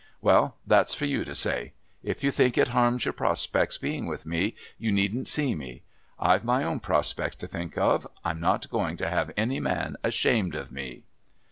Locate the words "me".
4.25-4.55, 5.53-5.83, 10.71-11.03